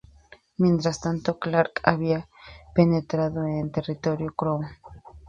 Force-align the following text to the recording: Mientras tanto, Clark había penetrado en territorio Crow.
Mientras 0.57 0.99
tanto, 0.99 1.37
Clark 1.37 1.73
había 1.83 2.27
penetrado 2.73 3.45
en 3.45 3.71
territorio 3.71 4.33
Crow. 4.35 4.61